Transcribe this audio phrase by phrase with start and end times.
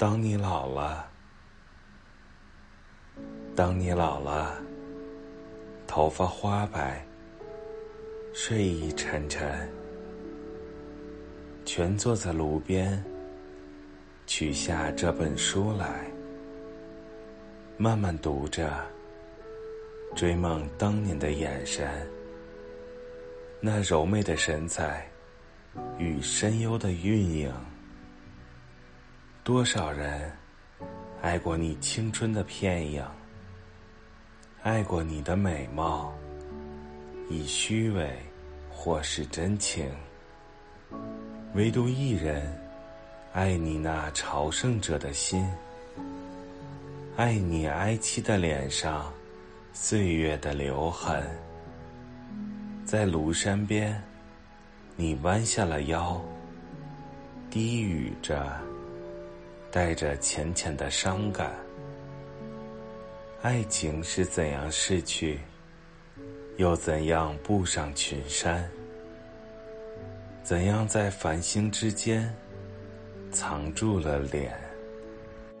[0.00, 1.06] 当你老了，
[3.54, 4.56] 当你老了，
[5.86, 7.04] 头发花白，
[8.32, 9.70] 睡意沉沉，
[11.66, 13.04] 全坐在炉边，
[14.26, 16.10] 取下这本书来，
[17.76, 18.72] 慢慢读着，
[20.16, 21.86] 追梦当年的眼神，
[23.60, 25.06] 那柔媚的神采
[25.98, 27.52] 与深幽的韵影。
[29.50, 30.30] 多少人
[31.22, 33.04] 爱过你青春的片影，
[34.62, 36.14] 爱过你的美貌，
[37.28, 38.16] 以虚伪
[38.70, 39.90] 或是真情。
[41.54, 42.56] 唯独一人
[43.32, 45.44] 爱你那朝圣者的心，
[47.16, 49.12] 爱你哀戚的脸上
[49.72, 51.28] 岁月的留痕。
[52.84, 54.00] 在庐山边，
[54.94, 56.22] 你弯下了腰，
[57.50, 58.48] 低语着。
[59.72, 61.52] 带着浅浅的伤感，
[63.42, 65.38] 爱情是怎样逝去，
[66.56, 68.68] 又怎样步上群山？
[70.42, 72.34] 怎样在繁星之间
[73.30, 74.69] 藏住了脸？